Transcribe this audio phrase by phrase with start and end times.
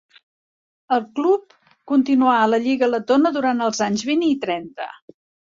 [0.97, 1.53] El club
[1.93, 4.91] continuà a la lliga letona durant els anys vint i trenta.